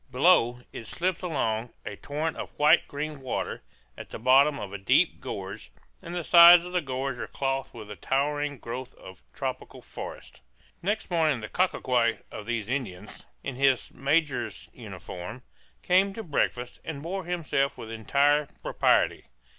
[0.09, 3.61] Below, it slips along, a torrent of white green water,
[3.95, 7.71] at the bottom of a deep gorge; and the sides of the gorge are clothed
[7.75, 10.41] with a towering growth of tropical forest.
[10.81, 15.43] Next morning the cacique of these Indians, in his major's uniform,
[15.83, 19.25] came to breakfast, and bore himself with entire propriety.